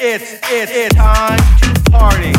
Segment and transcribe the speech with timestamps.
[0.00, 2.32] It's it's it's time to party.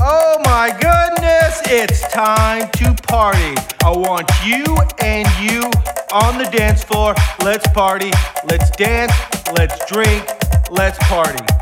[0.00, 3.54] Oh my goodness, it's time to party.
[3.84, 4.64] I want you
[5.00, 5.64] and you
[6.10, 7.14] on the dance floor.
[7.44, 8.12] Let's party,
[8.48, 9.12] let's dance,
[9.52, 10.26] let's drink,
[10.70, 11.57] let's party.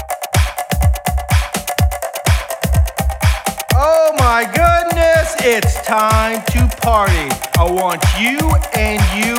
[4.37, 7.27] My goodness, it's time to party.
[7.59, 8.37] I want you
[8.75, 9.35] and you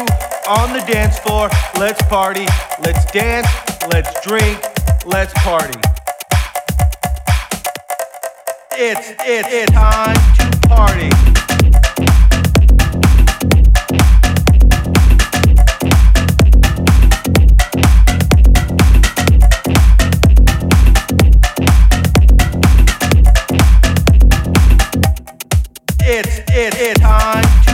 [0.49, 1.49] on the dance floor.
[1.77, 2.47] Let's party,
[2.81, 3.47] let's dance,
[3.93, 4.59] let's drink,
[5.05, 5.79] let's party.
[8.71, 11.36] It's it's it's time to party.
[26.09, 27.66] it's, it's, it's time.